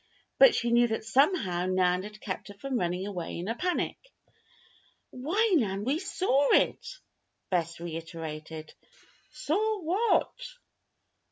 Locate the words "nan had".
1.67-2.19